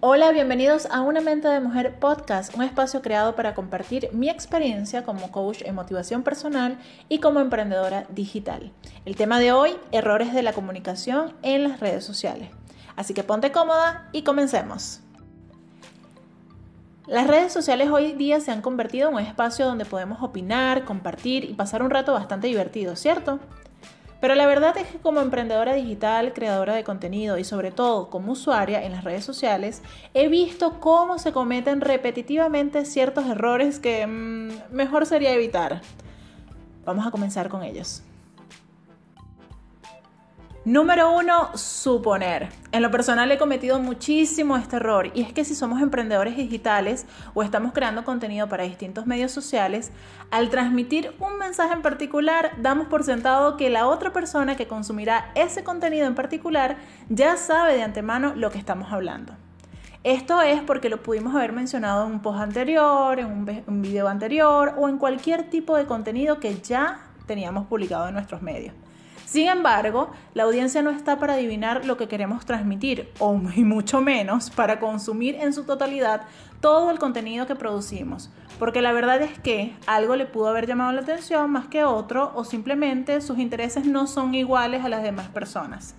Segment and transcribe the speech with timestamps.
[0.00, 5.02] Hola, bienvenidos a Una Mente de Mujer Podcast, un espacio creado para compartir mi experiencia
[5.02, 6.78] como coach en motivación personal
[7.08, 8.70] y como emprendedora digital.
[9.04, 12.48] El tema de hoy, errores de la comunicación en las redes sociales.
[12.94, 15.00] Así que ponte cómoda y comencemos.
[17.08, 21.42] Las redes sociales hoy día se han convertido en un espacio donde podemos opinar, compartir
[21.42, 23.40] y pasar un rato bastante divertido, ¿cierto?
[24.20, 28.32] Pero la verdad es que como emprendedora digital, creadora de contenido y sobre todo como
[28.32, 34.74] usuaria en las redes sociales, he visto cómo se cometen repetitivamente ciertos errores que mm,
[34.74, 35.82] mejor sería evitar.
[36.84, 38.02] Vamos a comenzar con ellos.
[40.68, 42.50] Número uno, suponer.
[42.72, 47.06] En lo personal he cometido muchísimo este error y es que si somos emprendedores digitales
[47.32, 49.92] o estamos creando contenido para distintos medios sociales,
[50.30, 55.32] al transmitir un mensaje en particular damos por sentado que la otra persona que consumirá
[55.34, 56.76] ese contenido en particular
[57.08, 59.32] ya sabe de antemano lo que estamos hablando.
[60.04, 64.74] Esto es porque lo pudimos haber mencionado en un post anterior, en un, video anterior
[64.76, 68.74] o en cualquier tipo de contenido que ya teníamos publicado en nuestros medios.
[69.28, 74.48] Sin embargo, la audiencia no está para adivinar lo que queremos transmitir, o mucho menos
[74.48, 76.22] para consumir en su totalidad
[76.62, 80.92] todo el contenido que producimos, porque la verdad es que algo le pudo haber llamado
[80.92, 85.28] la atención más que otro, o simplemente sus intereses no son iguales a las demás
[85.28, 85.94] personas.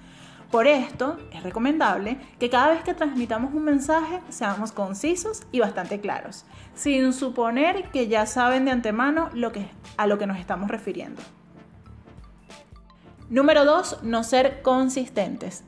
[0.50, 6.02] Por esto, es recomendable que cada vez que transmitamos un mensaje seamos concisos y bastante
[6.02, 9.30] claros, sin suponer que ya saben de antemano
[9.98, 11.22] a lo que nos estamos refiriendo.
[13.30, 15.64] Número dos, no ser consistentes.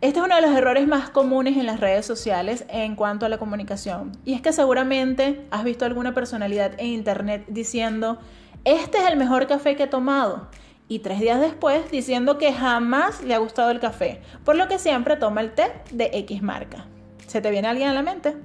[0.00, 3.28] Este es uno de los errores más comunes en las redes sociales en cuanto a
[3.28, 4.12] la comunicación.
[4.24, 8.18] Y es que seguramente has visto alguna personalidad en internet diciendo,
[8.64, 10.48] este es el mejor café que he tomado.
[10.88, 14.78] Y tres días después diciendo que jamás le ha gustado el café, por lo que
[14.78, 16.86] siempre toma el té de X marca.
[17.26, 18.36] ¿Se te viene alguien a la mente?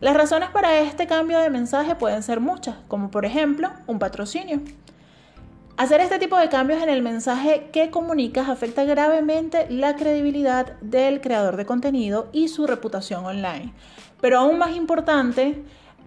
[0.00, 4.62] Las razones para este cambio de mensaje pueden ser muchas, como por ejemplo un patrocinio.
[5.76, 11.20] Hacer este tipo de cambios en el mensaje que comunicas afecta gravemente la credibilidad del
[11.20, 13.74] creador de contenido y su reputación online.
[14.20, 15.64] Pero aún más importante,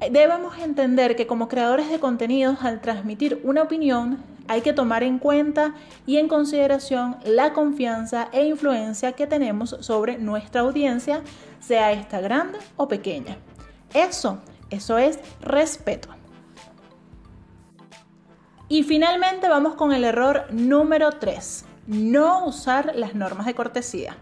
[0.09, 5.19] debemos entender que como creadores de contenidos, al transmitir una opinión, hay que tomar en
[5.19, 5.75] cuenta
[6.06, 11.23] y en consideración la confianza e influencia que tenemos sobre nuestra audiencia,
[11.59, 13.38] sea esta grande o pequeña.
[13.94, 14.38] Eso,
[14.69, 16.16] eso es respeto.
[18.69, 24.17] Y finalmente vamos con el error número 3, no usar las normas de cortesía.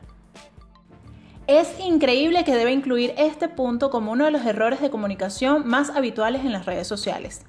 [1.47, 5.89] Es increíble que debe incluir este punto como uno de los errores de comunicación más
[5.89, 7.41] habituales en las redes sociales.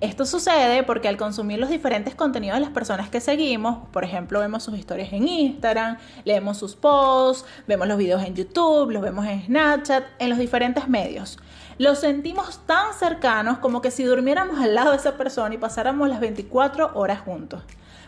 [0.00, 4.40] Esto sucede porque al consumir los diferentes contenidos de las personas que seguimos, por ejemplo,
[4.40, 9.26] vemos sus historias en Instagram, leemos sus posts, vemos los videos en YouTube, los vemos
[9.26, 11.38] en Snapchat, en los diferentes medios.
[11.78, 16.08] Los sentimos tan cercanos como que si durmiéramos al lado de esa persona y pasáramos
[16.08, 17.62] las 24 horas juntos.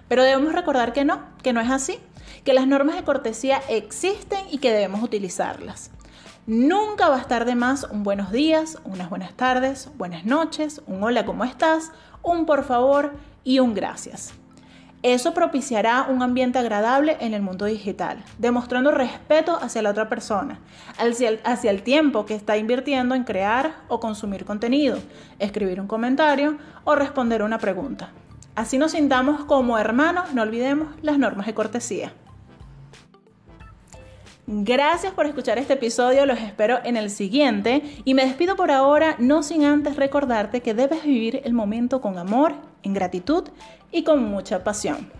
[0.09, 1.99] Pero debemos recordar que no, que no es así,
[2.45, 5.91] que las normas de cortesía existen y que debemos utilizarlas.
[6.47, 11.03] Nunca va a estar de más un buenos días, unas buenas tardes, buenas noches, un
[11.03, 11.91] hola, ¿cómo estás?
[12.23, 14.33] Un por favor y un gracias.
[15.03, 20.61] Eso propiciará un ambiente agradable en el mundo digital, demostrando respeto hacia la otra persona,
[20.99, 25.01] hacia el, tiempo que está invirtiendo en crear o consumir contenido,
[25.41, 28.11] escribir un comentario o responder una pregunta.
[28.55, 32.13] Así nos sintamos como hermanos, no olvidemos las normas de cortesía.
[34.49, 39.17] Gracias por escuchar este episodio, los espero en el siguiente y me despido por ahora,
[39.19, 43.49] no sin antes recordarte que debes vivir el momento con amor, en gratitud
[43.91, 45.11] y con mucha pasión.